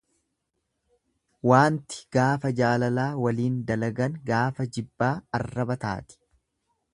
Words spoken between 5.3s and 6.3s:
arraba taati.